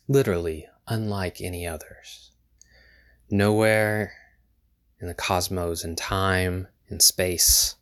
literally 0.07 0.67
unlike 0.87 1.39
any 1.39 1.65
others. 1.65 2.31
Nowhere 3.29 4.13
in 4.99 5.07
the 5.07 5.13
cosmos, 5.13 5.85
in 5.85 5.95
time, 5.95 6.67
in 6.89 6.99
space, 6.99 7.75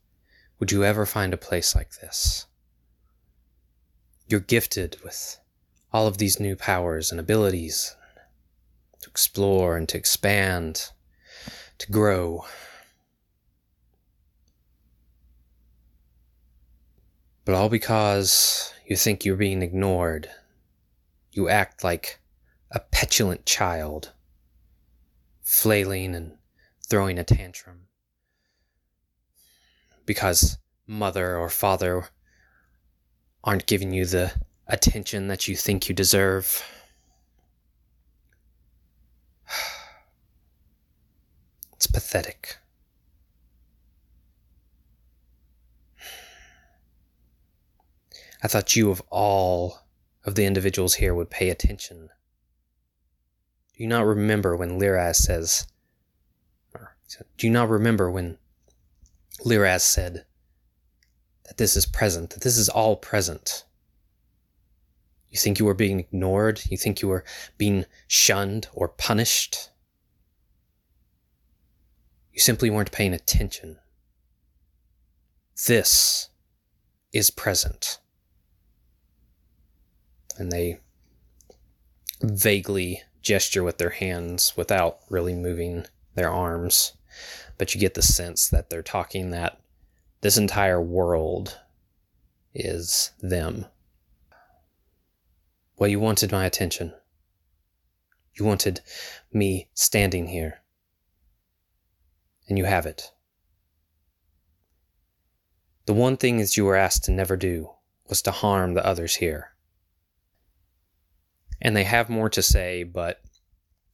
would 0.60 0.72
you 0.72 0.84
ever 0.84 1.06
find 1.06 1.34
a 1.34 1.38
place 1.38 1.76
like 1.76 2.00
this. 2.00 2.46
You're 4.28 4.40
gifted 4.40 4.98
with 5.04 5.40
all 5.92 6.06
of 6.06 6.20
these 6.20 6.40
new 6.40 6.56
powers 6.56 7.10
and 7.10 7.20
abilities 7.20 7.96
to 9.02 9.10
explore 9.10 9.78
and 9.78 9.90
to 9.90 9.98
expand, 9.98 10.92
to 11.78 11.92
grow. 11.92 12.46
But 17.44 17.56
all 17.56 17.70
because 17.70 18.74
you 18.86 18.96
think 18.96 19.26
you're 19.26 19.36
being 19.36 19.62
ignored. 19.62 20.30
You 21.32 21.50
act 21.50 21.84
like 21.84 22.20
a 22.72 22.80
petulant 22.80 23.46
child, 23.46 24.12
flailing 25.42 26.14
and 26.14 26.38
throwing 26.88 27.18
a 27.18 27.24
tantrum. 27.24 27.88
Because 30.06 30.58
mother 30.86 31.38
or 31.38 31.50
father 31.50 32.10
aren't 33.44 33.66
giving 33.66 33.94
you 33.94 34.06
the 34.06 34.34
attention 34.68 35.28
that 35.28 35.48
you 35.48 35.56
think 35.56 35.90
you 35.90 35.96
deserve. 35.96 36.64
It's 41.82 41.88
pathetic. 41.88 42.58
I 48.44 48.48
thought 48.48 48.76
you, 48.76 48.92
of 48.92 49.02
all 49.10 49.80
of 50.24 50.36
the 50.36 50.46
individuals 50.46 50.94
here, 50.94 51.16
would 51.16 51.32
pay 51.32 51.50
attention. 51.50 52.10
Do 53.76 53.82
you 53.82 53.88
not 53.88 54.06
remember 54.06 54.56
when 54.56 54.80
Liraz 54.80 55.16
says, 55.16 55.66
do 57.38 57.48
you 57.48 57.52
not 57.52 57.68
remember 57.68 58.12
when 58.12 58.38
Liraz 59.44 59.82
said 59.82 60.26
that 61.46 61.58
this 61.58 61.76
is 61.76 61.88
present, 61.88 62.30
that 62.30 62.44
this 62.44 62.60
is 62.60 62.70
all 62.70 62.96
present? 62.96 63.66
You 65.32 65.40
think 65.40 65.58
you 65.58 65.66
were 65.66 65.74
being 65.74 66.00
ignored? 66.00 66.62
You 66.70 66.78
think 66.78 67.02
you 67.02 67.08
were 67.08 67.26
being 67.58 67.86
shunned 68.08 68.68
or 68.72 68.88
punished? 68.88 69.71
You 72.34 72.40
simply 72.40 72.70
weren't 72.70 72.92
paying 72.92 73.14
attention. 73.14 73.78
This 75.68 76.30
is 77.14 77.30
present 77.30 78.00
and 80.38 80.52
they 80.52 80.80
vaguely 82.22 83.04
gesture 83.22 83.64
with 83.64 83.78
their 83.78 83.92
hands 83.92 84.54
without 84.58 85.00
really 85.10 85.36
moving 85.36 85.86
their 86.16 86.32
arms. 86.32 86.94
But 87.58 87.74
you 87.74 87.80
get 87.80 87.94
the 87.94 88.02
sense 88.02 88.50
that 88.50 88.70
they're 88.70 88.82
talking 88.82 89.30
that 89.32 89.60
this 90.22 90.38
entire 90.38 90.82
world 90.82 91.60
is 92.54 93.12
them. 93.22 93.66
Well, 95.78 95.90
you 95.90 96.00
wanted 96.00 96.32
my 96.32 96.46
attention. 96.46 96.94
You 98.34 98.46
wanted 98.46 98.82
me 99.32 99.70
standing 99.74 100.28
here. 100.28 100.62
And 102.52 102.58
you 102.58 102.66
have 102.66 102.86
it. 102.86 103.12
The 105.86 105.94
one 105.94 106.18
thing 106.18 106.38
that 106.38 106.56
you 106.58 106.66
were 106.66 106.76
asked 106.76 107.06
to 107.06 107.12
never 107.12 107.38
do 107.38 107.72
was 108.08 108.22
to 108.24 108.32
harm 108.32 108.74
the 108.74 108.86
others 108.86 109.16
here 109.16 109.52
and 111.62 111.76
they 111.76 111.84
have 111.84 112.10
more 112.10 112.30
to 112.30 112.42
say, 112.42 112.84
but 112.84 113.22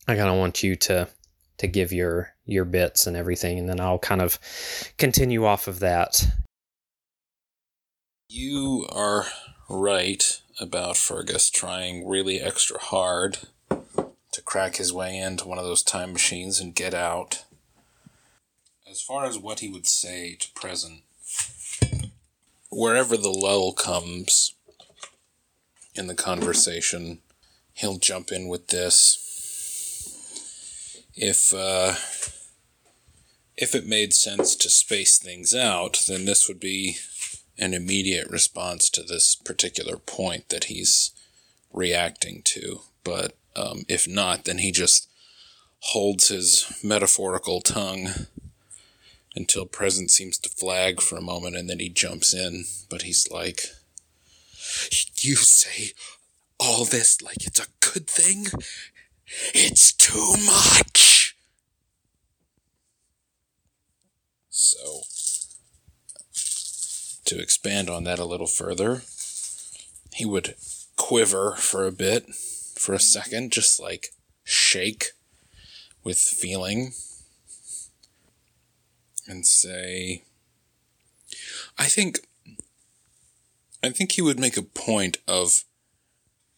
I 0.07 0.15
kind 0.15 0.29
of 0.29 0.37
want 0.37 0.63
you 0.63 0.75
to 0.75 1.09
to 1.57 1.67
give 1.67 1.91
your 1.91 2.33
your 2.45 2.65
bits 2.65 3.07
and 3.07 3.17
everything, 3.17 3.59
and 3.59 3.67
then 3.67 3.79
I'll 3.79 3.99
kind 3.99 4.21
of 4.21 4.39
continue 4.97 5.45
off 5.45 5.67
of 5.67 5.79
that 5.79 6.25
You 8.29 8.87
are 8.91 9.25
right 9.69 10.41
about 10.59 10.97
Fergus 10.97 11.49
trying 11.49 12.07
really 12.07 12.39
extra 12.39 12.79
hard 12.79 13.39
to 13.69 14.41
crack 14.43 14.77
his 14.77 14.93
way 14.93 15.17
into 15.17 15.47
one 15.47 15.57
of 15.57 15.65
those 15.65 15.83
time 15.83 16.13
machines 16.13 16.59
and 16.59 16.75
get 16.75 16.93
out. 16.93 17.43
As 18.97 19.03
far 19.03 19.25
as 19.25 19.37
what 19.37 19.59
he 19.59 19.69
would 19.69 19.85
say 19.85 20.33
to 20.39 20.51
present, 20.53 21.03
wherever 22.71 23.15
the 23.15 23.29
lull 23.29 23.71
comes 23.71 24.55
in 25.93 26.07
the 26.07 26.15
conversation, 26.15 27.19
he'll 27.73 27.99
jump 27.99 28.31
in 28.31 28.47
with 28.47 28.69
this. 28.69 29.19
If 31.13 31.53
uh, 31.53 31.93
if 33.55 33.75
it 33.75 33.85
made 33.85 34.15
sense 34.15 34.55
to 34.55 34.67
space 34.67 35.19
things 35.19 35.53
out, 35.53 36.03
then 36.07 36.25
this 36.25 36.47
would 36.47 36.59
be 36.59 36.97
an 37.55 37.75
immediate 37.75 38.31
response 38.31 38.89
to 38.89 39.03
this 39.03 39.35
particular 39.35 39.97
point 39.97 40.49
that 40.49 40.63
he's 40.63 41.11
reacting 41.71 42.41
to. 42.45 42.81
But 43.03 43.37
um, 43.55 43.83
if 43.87 44.07
not, 44.07 44.45
then 44.45 44.57
he 44.57 44.71
just 44.71 45.07
holds 45.81 46.29
his 46.29 46.81
metaphorical 46.83 47.61
tongue 47.61 48.09
until 49.37 49.65
present 49.65 50.11
seems 50.11 50.37
to 50.39 50.49
flag 50.49 50.99
for 50.99 51.15
a 51.17 51.21
moment 51.21 51.55
and 51.55 51.69
then 51.69 51.79
he 51.79 51.89
jumps 51.89 52.33
in. 52.33 52.65
But 52.89 53.03
he's 53.03 53.29
like, 53.31 53.61
You 55.15 55.35
say 55.35 55.93
all 56.59 56.83
this 56.85 57.21
like 57.21 57.45
it's 57.45 57.59
a 57.59 57.67
good 57.79 58.07
thing? 58.07 58.47
It's 59.53 59.93
too 59.93 60.35
much! 60.45 61.35
So, 64.49 65.01
to 67.25 67.39
expand 67.39 67.89
on 67.89 68.05
that 68.05 68.19
a 68.19 68.25
little 68.25 68.47
further, 68.47 69.03
he 70.13 70.25
would 70.25 70.55
quiver 70.95 71.55
for 71.57 71.85
a 71.85 71.91
bit, 71.91 72.33
for 72.75 72.93
a 72.93 72.99
second, 72.99 73.51
just 73.51 73.79
like 73.79 74.13
shake 74.43 75.11
with 76.03 76.17
feeling, 76.17 76.93
and 79.27 79.45
say, 79.45 80.23
I 81.77 81.85
think. 81.85 82.19
I 83.83 83.89
think 83.89 84.13
he 84.13 84.23
would 84.23 84.39
make 84.39 84.57
a 84.57 84.63
point 84.63 85.19
of 85.27 85.63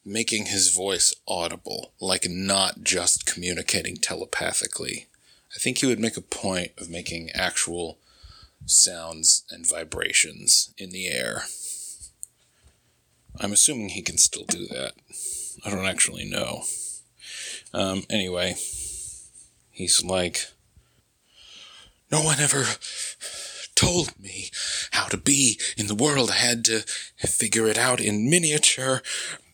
making 0.04 0.46
his 0.46 0.74
voice 0.74 1.14
audible, 1.28 1.92
like 2.00 2.26
not 2.28 2.82
just 2.82 3.26
communicating 3.26 3.96
telepathically. 3.96 5.06
I 5.54 5.58
think 5.58 5.78
he 5.78 5.86
would 5.86 6.00
make 6.00 6.16
a 6.16 6.22
point 6.22 6.72
of 6.78 6.88
making 6.88 7.30
actual 7.34 7.98
sounds 8.64 9.44
and 9.50 9.68
vibrations 9.68 10.72
in 10.78 10.90
the 10.90 11.08
air. 11.08 11.44
I'm 13.38 13.52
assuming 13.52 13.90
he 13.90 14.02
can 14.02 14.18
still 14.18 14.44
do 14.44 14.66
that. 14.68 14.92
I 15.64 15.70
don't 15.70 15.86
actually 15.86 16.24
know. 16.24 16.62
Um, 17.72 18.04
anyway, 18.10 18.54
he's 19.70 20.02
like, 20.04 20.46
No 22.10 22.22
one 22.22 22.40
ever 22.40 22.64
told 23.74 24.18
me 24.18 24.50
how 24.90 25.06
to 25.06 25.16
be 25.16 25.58
in 25.76 25.86
the 25.86 25.94
world. 25.94 26.30
I 26.30 26.34
had 26.34 26.64
to 26.66 26.80
figure 27.18 27.66
it 27.66 27.78
out 27.78 28.00
in 28.00 28.28
miniature 28.28 29.02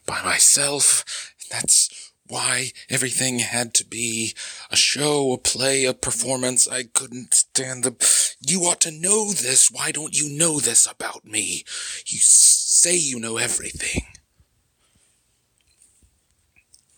by 0.06 0.22
myself. 0.22 1.34
That's 1.50 2.12
why 2.28 2.72
everything 2.90 3.38
had 3.38 3.74
to 3.74 3.84
be 3.84 4.34
a 4.70 4.76
show, 4.76 5.32
a 5.32 5.38
play, 5.38 5.84
a 5.84 5.94
performance. 5.94 6.66
I 6.66 6.84
couldn't 6.84 7.34
stand 7.34 7.84
the. 7.84 8.34
You 8.40 8.62
ought 8.62 8.80
to 8.80 8.90
know 8.90 9.30
this. 9.32 9.70
Why 9.70 9.92
don't 9.92 10.18
you 10.18 10.28
know 10.36 10.58
this 10.58 10.90
about 10.90 11.24
me? 11.24 11.64
You 12.06 12.18
say 12.18 12.96
you 12.96 13.20
know 13.20 13.36
everything. 13.36 14.02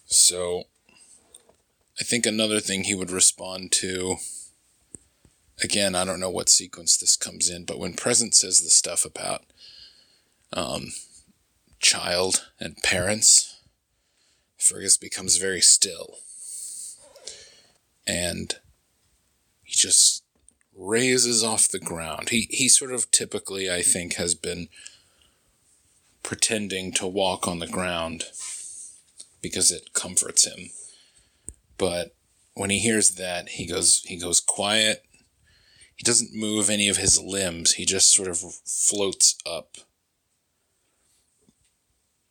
So, 0.06 0.64
I 2.00 2.04
think 2.04 2.24
another 2.24 2.60
thing 2.60 2.84
he 2.84 2.94
would 2.94 3.10
respond 3.10 3.72
to. 3.72 4.16
Again, 5.62 5.94
I 5.94 6.04
don't 6.04 6.20
know 6.20 6.30
what 6.30 6.48
sequence 6.48 6.96
this 6.96 7.16
comes 7.16 7.50
in, 7.50 7.64
but 7.64 7.78
when 7.78 7.94
Present 7.94 8.34
says 8.34 8.60
the 8.60 8.70
stuff 8.70 9.04
about 9.04 9.42
um, 10.52 10.92
child 11.80 12.46
and 12.60 12.76
parents, 12.84 13.60
Fergus 14.56 14.96
becomes 14.96 15.36
very 15.36 15.60
still. 15.60 16.18
And 18.06 18.54
he 19.62 19.74
just 19.74 20.22
raises 20.74 21.42
off 21.42 21.68
the 21.68 21.78
ground. 21.78 22.30
He 22.30 22.46
he 22.50 22.68
sort 22.68 22.92
of 22.92 23.10
typically, 23.10 23.70
I 23.70 23.82
think, 23.82 24.14
has 24.14 24.34
been 24.34 24.68
pretending 26.22 26.92
to 26.92 27.06
walk 27.06 27.46
on 27.46 27.58
the 27.58 27.66
ground 27.66 28.24
because 29.42 29.70
it 29.70 29.92
comforts 29.92 30.46
him. 30.46 30.70
But 31.76 32.14
when 32.54 32.70
he 32.70 32.78
hears 32.78 33.16
that, 33.16 33.50
he 33.50 33.66
goes 33.66 34.02
he 34.06 34.18
goes 34.18 34.40
quiet. 34.40 35.04
He 35.98 36.04
doesn't 36.04 36.34
move 36.34 36.70
any 36.70 36.88
of 36.88 36.96
his 36.96 37.20
limbs. 37.20 37.74
He 37.74 37.84
just 37.84 38.10
sort 38.12 38.28
of 38.28 38.38
floats 38.38 39.36
up 39.44 39.76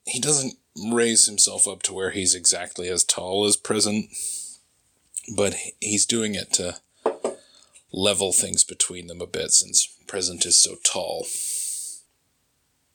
he 0.08 0.18
doesn't 0.18 0.54
raise 0.90 1.26
himself 1.26 1.68
up 1.68 1.82
to 1.82 1.92
where 1.92 2.10
he's 2.10 2.34
exactly 2.34 2.88
as 2.88 3.04
tall 3.04 3.44
as 3.44 3.56
present, 3.56 4.06
but 5.36 5.54
he's 5.80 6.06
doing 6.06 6.34
it 6.34 6.52
to 6.54 6.76
level 7.92 8.32
things 8.32 8.64
between 8.64 9.06
them 9.06 9.20
a 9.20 9.26
bit 9.26 9.52
since 9.52 9.86
present 10.06 10.46
is 10.46 10.60
so 10.60 10.76
tall. 10.82 11.26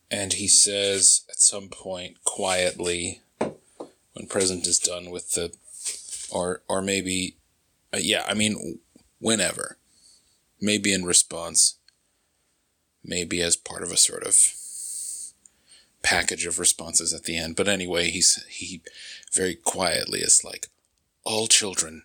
And 0.09 0.33
he 0.33 0.47
says 0.47 1.21
at 1.29 1.39
some 1.39 1.69
point 1.69 2.23
quietly, 2.23 3.21
when 3.39 4.27
present 4.27 4.67
is 4.67 4.79
done 4.79 5.09
with 5.09 5.31
the, 5.31 5.53
or 6.31 6.61
or 6.67 6.81
maybe, 6.81 7.37
uh, 7.93 7.99
yeah, 7.99 8.23
I 8.27 8.33
mean, 8.33 8.79
whenever, 9.19 9.77
maybe 10.63 10.93
in 10.93 11.03
response, 11.03 11.75
maybe 13.03 13.41
as 13.41 13.57
part 13.57 13.83
of 13.83 13.91
a 13.91 13.97
sort 13.97 14.23
of 14.23 14.37
package 16.01 16.45
of 16.45 16.57
responses 16.57 17.13
at 17.13 17.23
the 17.23 17.37
end. 17.37 17.57
But 17.57 17.67
anyway, 17.67 18.09
he's 18.09 18.43
he 18.47 18.81
very 19.33 19.55
quietly 19.55 20.19
is 20.19 20.43
like, 20.43 20.67
all 21.25 21.47
children 21.47 22.03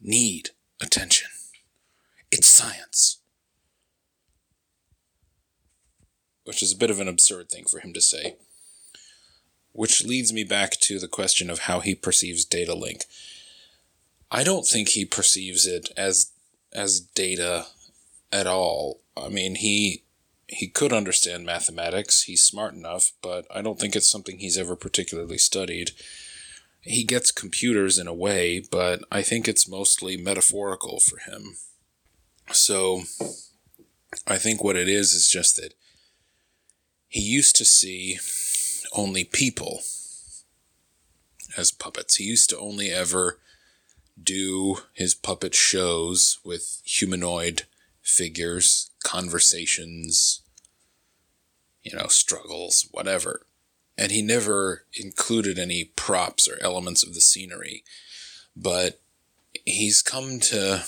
need 0.00 0.50
attention. 0.80 1.28
It's 2.32 2.46
science. 2.46 3.18
Which 6.44 6.62
is 6.62 6.72
a 6.72 6.78
bit 6.78 6.90
of 6.90 7.00
an 7.00 7.08
absurd 7.08 7.50
thing 7.50 7.64
for 7.64 7.80
him 7.80 7.92
to 7.92 8.00
say. 8.00 8.36
Which 9.72 10.04
leads 10.04 10.32
me 10.32 10.44
back 10.44 10.72
to 10.80 10.98
the 10.98 11.08
question 11.08 11.50
of 11.50 11.60
how 11.60 11.80
he 11.80 11.94
perceives 11.94 12.46
data 12.46 12.74
link. 12.74 13.04
I 14.30 14.44
don't 14.44 14.66
think 14.66 14.90
he 14.90 15.04
perceives 15.04 15.66
it 15.66 15.90
as 15.96 16.30
as 16.72 17.00
data 17.00 17.66
at 18.32 18.46
all. 18.46 19.00
I 19.16 19.28
mean, 19.28 19.56
he 19.56 20.02
he 20.48 20.68
could 20.68 20.92
understand 20.92 21.44
mathematics. 21.44 22.22
He's 22.22 22.42
smart 22.42 22.74
enough, 22.74 23.12
but 23.20 23.46
I 23.52 23.62
don't 23.62 23.80
think 23.80 23.96
it's 23.96 24.08
something 24.08 24.38
he's 24.38 24.58
ever 24.58 24.76
particularly 24.76 25.38
studied. 25.38 25.90
He 26.80 27.02
gets 27.02 27.32
computers 27.32 27.98
in 27.98 28.06
a 28.06 28.14
way, 28.14 28.60
but 28.70 29.02
I 29.10 29.22
think 29.22 29.48
it's 29.48 29.68
mostly 29.68 30.16
metaphorical 30.16 31.00
for 31.00 31.18
him. 31.18 31.56
So 32.52 33.02
I 34.26 34.36
think 34.36 34.62
what 34.62 34.76
it 34.76 34.88
is 34.88 35.12
is 35.12 35.28
just 35.28 35.56
that 35.56 35.74
he 37.08 37.20
used 37.20 37.56
to 37.56 37.64
see 37.64 38.18
only 38.92 39.24
people 39.24 39.80
as 41.56 41.72
puppets. 41.72 42.16
He 42.16 42.24
used 42.24 42.50
to 42.50 42.58
only 42.58 42.90
ever 42.90 43.40
do 44.20 44.78
his 44.92 45.14
puppet 45.14 45.54
shows 45.54 46.38
with 46.44 46.80
humanoid 46.84 47.64
figures, 48.02 48.90
conversations, 49.02 50.42
you 51.82 51.96
know, 51.96 52.06
struggles, 52.06 52.88
whatever. 52.92 53.46
And 53.98 54.12
he 54.12 54.22
never 54.22 54.84
included 54.92 55.58
any 55.58 55.84
props 55.84 56.48
or 56.48 56.58
elements 56.62 57.02
of 57.02 57.14
the 57.14 57.20
scenery. 57.20 57.84
But 58.54 59.00
he's 59.64 60.02
come 60.02 60.40
to. 60.40 60.84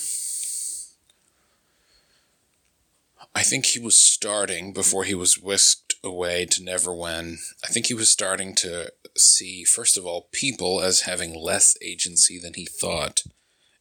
I 3.35 3.43
think 3.43 3.67
he 3.67 3.79
was 3.79 3.95
starting 3.95 4.73
before 4.73 5.03
he 5.03 5.15
was 5.15 5.37
whisked 5.37 5.88
away 6.03 6.45
to 6.45 6.61
Neverwhen. 6.61 7.37
I 7.63 7.67
think 7.67 7.87
he 7.87 7.93
was 7.93 8.09
starting 8.09 8.55
to 8.55 8.91
see, 9.17 9.63
first 9.63 9.97
of 9.97 10.05
all, 10.05 10.29
people 10.31 10.81
as 10.81 11.01
having 11.01 11.33
less 11.33 11.77
agency 11.81 12.39
than 12.39 12.53
he 12.53 12.65
thought 12.65 13.23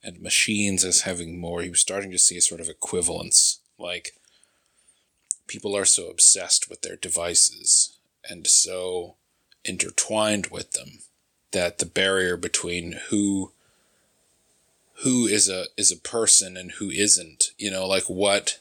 and 0.02 0.20
machines 0.20 0.84
as 0.84 1.02
having 1.02 1.40
more. 1.40 1.62
He 1.62 1.70
was 1.70 1.80
starting 1.80 2.10
to 2.10 2.18
see 2.18 2.36
a 2.36 2.42
sort 2.42 2.60
of 2.60 2.68
equivalence. 2.68 3.60
Like, 3.78 4.12
people 5.46 5.76
are 5.76 5.84
so 5.84 6.08
obsessed 6.08 6.68
with 6.70 6.82
their 6.82 6.96
devices 6.96 7.98
and 8.28 8.46
so 8.46 9.16
intertwined 9.64 10.48
with 10.48 10.72
them 10.72 11.00
that 11.52 11.78
the 11.78 11.86
barrier 11.86 12.36
between 12.36 13.00
who 13.10 13.52
who 15.02 15.26
is 15.26 15.48
a 15.48 15.66
is 15.76 15.90
a 15.90 15.96
person 15.96 16.56
and 16.56 16.72
who 16.72 16.90
isn't 16.90 17.52
you 17.56 17.70
know 17.70 17.86
like 17.86 18.04
what 18.04 18.58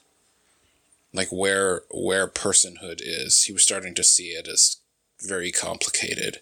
like 1.13 1.30
where 1.30 1.84
where 1.91 2.28
personhood 2.28 3.00
is. 3.02 3.43
He 3.43 3.54
was 3.54 3.63
starting 3.63 3.96
to 3.96 4.04
see 4.04 4.30
it 4.30 4.48
as 4.48 4.78
very 5.22 5.52
complicated. 5.52 6.41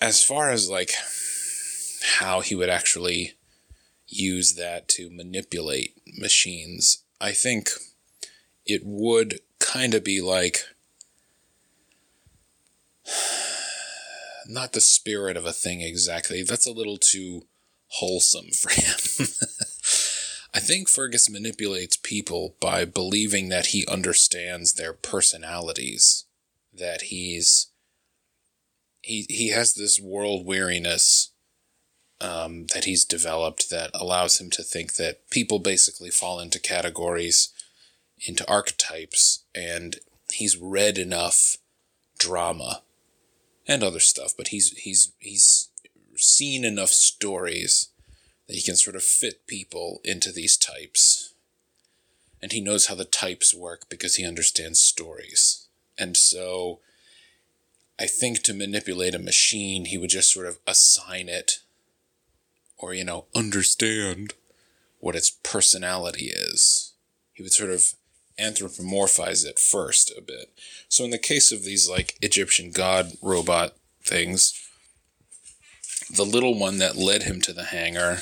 As 0.00 0.22
far 0.22 0.50
as 0.50 0.68
like 0.68 0.92
how 2.18 2.40
he 2.40 2.54
would 2.54 2.68
actually 2.68 3.34
use 4.06 4.54
that 4.54 4.88
to 4.88 5.10
manipulate 5.10 5.94
machines, 6.18 7.02
I 7.20 7.32
think 7.32 7.70
it 8.64 8.82
would 8.84 9.40
kind 9.58 9.94
of 9.94 10.04
be 10.04 10.20
like 10.20 10.60
not 14.46 14.72
the 14.72 14.80
spirit 14.80 15.36
of 15.36 15.46
a 15.46 15.52
thing 15.52 15.80
exactly. 15.80 16.42
That's 16.42 16.66
a 16.66 16.72
little 16.72 16.98
too 16.98 17.46
wholesome 17.88 18.50
for 18.50 18.70
him. 18.70 19.28
I 20.56 20.58
think 20.58 20.88
Fergus 20.88 21.28
manipulates 21.28 21.98
people 21.98 22.56
by 22.60 22.86
believing 22.86 23.50
that 23.50 23.66
he 23.66 23.86
understands 23.86 24.72
their 24.72 24.94
personalities, 24.94 26.24
that 26.72 27.02
he's 27.02 27.66
he 29.02 29.26
he 29.28 29.50
has 29.50 29.74
this 29.74 30.00
world 30.00 30.46
weariness 30.46 31.32
um, 32.22 32.68
that 32.72 32.86
he's 32.86 33.04
developed 33.04 33.68
that 33.68 33.90
allows 33.92 34.40
him 34.40 34.48
to 34.52 34.62
think 34.62 34.94
that 34.94 35.28
people 35.28 35.58
basically 35.58 36.08
fall 36.08 36.40
into 36.40 36.58
categories, 36.58 37.52
into 38.26 38.48
archetypes, 38.50 39.44
and 39.54 39.96
he's 40.32 40.56
read 40.56 40.96
enough 40.96 41.58
drama 42.18 42.80
and 43.68 43.82
other 43.82 44.00
stuff, 44.00 44.32
but 44.34 44.48
he's 44.48 44.70
he's 44.70 45.12
he's 45.18 45.68
seen 46.16 46.64
enough 46.64 46.92
stories 46.92 47.90
that 48.46 48.54
he 48.54 48.62
can 48.62 48.76
sort 48.76 48.96
of 48.96 49.02
fit 49.02 49.46
people 49.46 50.00
into 50.04 50.30
these 50.30 50.56
types. 50.56 51.32
And 52.40 52.52
he 52.52 52.60
knows 52.60 52.86
how 52.86 52.94
the 52.94 53.04
types 53.04 53.54
work 53.54 53.88
because 53.88 54.16
he 54.16 54.26
understands 54.26 54.80
stories. 54.80 55.66
And 55.98 56.16
so 56.16 56.80
I 57.98 58.06
think 58.06 58.42
to 58.42 58.54
manipulate 58.54 59.14
a 59.14 59.18
machine, 59.18 59.86
he 59.86 59.98
would 59.98 60.10
just 60.10 60.32
sort 60.32 60.46
of 60.46 60.58
assign 60.66 61.28
it 61.28 61.60
or, 62.78 62.92
you 62.92 63.04
know, 63.04 63.24
understand 63.34 64.34
what 65.00 65.16
its 65.16 65.30
personality 65.30 66.26
is. 66.26 66.92
He 67.32 67.42
would 67.42 67.52
sort 67.52 67.70
of 67.70 67.94
anthropomorphize 68.38 69.46
it 69.46 69.58
first 69.58 70.12
a 70.16 70.20
bit. 70.20 70.52
So 70.88 71.04
in 71.04 71.10
the 71.10 71.18
case 71.18 71.52
of 71.52 71.64
these 71.64 71.88
like 71.88 72.16
Egyptian 72.20 72.70
god 72.70 73.12
robot 73.22 73.76
things, 74.02 74.68
the 76.14 76.24
little 76.24 76.58
one 76.58 76.78
that 76.78 76.96
led 76.96 77.22
him 77.22 77.40
to 77.42 77.52
the 77.52 77.64
hangar, 77.64 78.18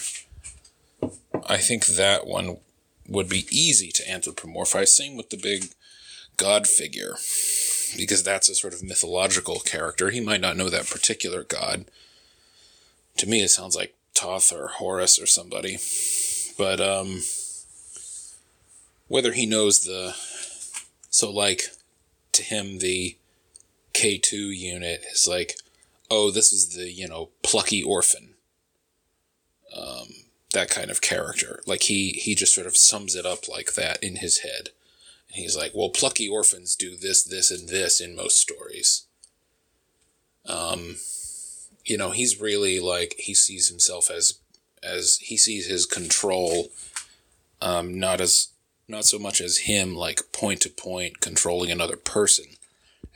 I 1.47 1.59
think 1.59 1.87
that 1.87 2.27
one 2.27 2.59
would 3.09 3.29
be 3.29 3.47
easy 3.51 3.91
to 3.93 4.03
anthropomorphize. 4.05 4.89
Same 4.89 5.17
with 5.17 5.31
the 5.31 5.37
big 5.37 5.71
god 6.37 6.67
figure, 6.67 7.15
because 7.97 8.23
that's 8.23 8.49
a 8.49 8.55
sort 8.55 8.75
of 8.75 8.83
mythological 8.83 9.61
character. 9.61 10.11
He 10.11 10.21
might 10.21 10.41
not 10.41 10.57
know 10.57 10.69
that 10.69 10.89
particular 10.89 11.45
god. 11.45 11.87
To 13.19 13.29
me, 13.29 13.43
it 13.43 13.51
sounds 13.51 13.77
like 13.77 13.95
Thoth 14.15 14.53
or 14.53 14.69
Horus 14.69 15.21
or 15.21 15.27
somebody. 15.27 15.79
But, 16.57 16.81
um, 16.81 17.23
whether 19.09 19.33
he 19.33 19.47
knows 19.47 19.81
the, 19.81 20.15
so 21.11 21.31
like, 21.31 21.71
to 22.33 22.43
him, 22.43 22.79
the 22.79 23.17
K2 23.93 24.57
unit 24.57 25.05
is 25.13 25.29
like, 25.29 25.57
oh, 26.11 26.31
this 26.31 26.53
is 26.53 26.75
the, 26.75 26.91
you 26.91 27.07
know, 27.07 27.31
plucky 27.43 27.83
orphan. 27.83 28.35
Um, 29.77 30.24
that 30.55 30.71
kind 30.71 30.91
of 30.91 31.01
character. 31.01 31.61
Like 31.67 31.83
he, 31.83 32.11
he 32.11 32.35
just 32.35 32.55
sort 32.55 32.67
of 32.67 32.77
sums 32.77 33.15
it 33.15 33.27
up 33.27 33.47
like 33.49 33.75
that 33.75 34.03
in 34.03 34.17
his 34.17 34.39
head. 34.39 34.71
And 35.29 35.37
he's 35.43 35.57
like, 35.57 35.73
well, 35.75 35.91
plucky 35.91 36.29
orphans 36.29 36.75
do 36.75 36.97
this, 36.97 37.23
this, 37.23 37.51
and 37.51 37.69
this 37.69 38.01
in 38.01 38.17
most 38.17 38.39
stories. 38.39 39.07
Um, 40.47 40.97
you 41.85 41.99
know, 41.99 42.11
he's 42.11 42.41
really 42.41 42.81
like, 42.81 43.15
he 43.19 43.35
sees 43.35 43.69
himself 43.69 44.11
as, 44.11 44.39
as 44.83 45.19
he 45.21 45.37
sees 45.37 45.67
his 45.67 45.87
control, 45.87 46.69
um, 47.61 47.99
not 47.99 48.21
as, 48.21 48.49
not 48.89 49.05
so 49.05 49.19
much 49.19 49.41
as 49.41 49.59
him 49.59 49.95
like 49.95 50.33
point 50.33 50.61
to 50.63 50.69
point 50.69 51.21
controlling 51.21 51.71
another 51.71 51.97
person 51.97 52.45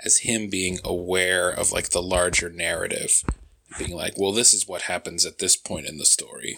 as 0.05 0.19
him 0.19 0.49
being 0.49 0.79
aware 0.85 1.51
of 1.51 1.73
like 1.73 1.91
the 1.91 2.03
larger 2.03 2.49
narrative, 2.49 3.23
being 3.79 3.95
like, 3.95 4.15
well, 4.17 4.33
this 4.33 4.55
is 4.55 4.67
what 4.67 4.83
happens 4.83 5.27
at 5.27 5.39
this 5.39 5.57
point 5.57 5.87
in 5.87 5.99
the 5.99 6.07
story. 6.07 6.57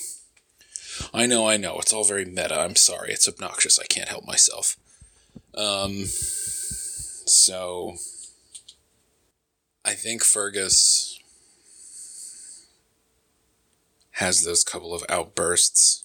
I 1.13 1.27
know, 1.27 1.49
I 1.49 1.57
know, 1.57 1.79
it's 1.79 1.93
all 1.93 2.05
very 2.05 2.25
meta. 2.25 2.59
I'm 2.59 2.77
sorry, 2.77 3.13
it's 3.13 3.29
obnoxious. 3.29 3.79
I 3.79 3.85
can't 3.85 4.09
help 4.09 4.27
myself. 4.27 4.77
Um, 5.55 6.05
so 6.07 7.97
I 9.85 9.93
think 9.93 10.23
Fergus 10.23 11.19
has 14.13 14.45
those 14.45 14.65
couple 14.65 14.95
of 14.95 15.05
outbursts. 15.09 16.05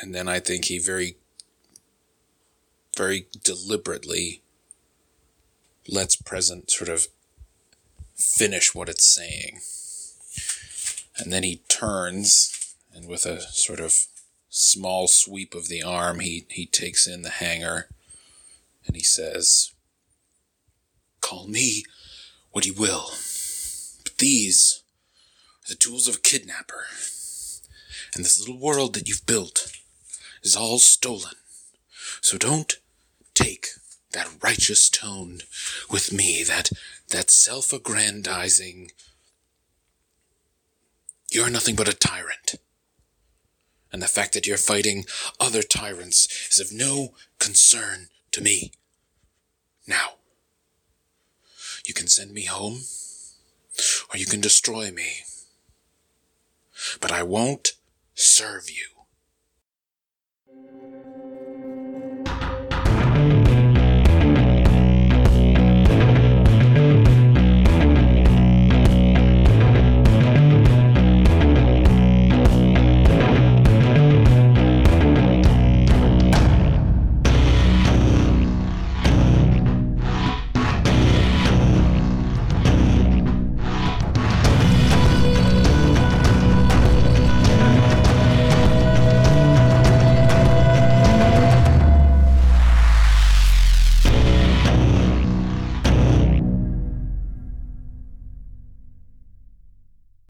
And 0.00 0.14
then 0.14 0.28
I 0.28 0.40
think 0.40 0.64
he 0.64 0.78
very 0.78 1.16
very 2.96 3.26
deliberately 3.42 4.42
lets 5.88 6.16
present 6.16 6.70
sort 6.70 6.90
of 6.90 7.06
finish 8.14 8.74
what 8.74 8.88
it's 8.88 9.06
saying. 9.06 9.60
And 11.18 11.32
then 11.32 11.42
he 11.42 11.62
turns 11.68 12.76
and 12.94 13.08
with 13.08 13.26
a 13.26 13.40
sort 13.40 13.80
of 13.80 14.06
small 14.48 15.08
sweep 15.08 15.54
of 15.54 15.68
the 15.68 15.82
arm, 15.82 16.20
he, 16.20 16.46
he 16.48 16.66
takes 16.66 17.06
in 17.06 17.22
the 17.22 17.30
hangar 17.30 17.88
and 18.86 18.96
he 18.96 19.02
says, 19.02 19.72
Call 21.20 21.46
me 21.46 21.84
what 22.50 22.66
you 22.66 22.74
will, 22.74 23.10
but 24.04 24.18
these 24.18 24.82
are 25.64 25.68
the 25.70 25.74
tools 25.74 26.08
of 26.08 26.16
a 26.16 26.20
kidnapper. 26.20 26.84
And 28.14 28.24
this 28.24 28.38
little 28.38 28.58
world 28.58 28.94
that 28.94 29.08
you've 29.08 29.24
built 29.24 29.72
is 30.42 30.56
all 30.56 30.78
stolen. 30.78 31.36
So 32.20 32.36
don't 32.36 32.76
take 33.34 33.68
that 34.12 34.28
righteous 34.42 34.90
tone 34.90 35.40
with 35.90 36.12
me, 36.12 36.42
that, 36.42 36.70
that 37.08 37.30
self-aggrandizing, 37.30 38.90
you're 41.32 41.50
nothing 41.50 41.74
but 41.74 41.88
a 41.88 41.94
tyrant. 41.94 42.56
And 43.90 44.02
the 44.02 44.08
fact 44.08 44.34
that 44.34 44.46
you're 44.46 44.58
fighting 44.58 45.04
other 45.40 45.62
tyrants 45.62 46.48
is 46.50 46.60
of 46.60 46.76
no 46.76 47.14
concern 47.38 48.08
to 48.32 48.42
me. 48.42 48.72
Now, 49.86 50.14
you 51.86 51.94
can 51.94 52.06
send 52.06 52.32
me 52.32 52.44
home, 52.44 52.80
or 54.12 54.16
you 54.16 54.26
can 54.26 54.40
destroy 54.40 54.90
me. 54.90 55.22
But 57.00 57.12
I 57.12 57.22
won't 57.22 57.72
serve 58.14 58.70
you. 58.70 58.88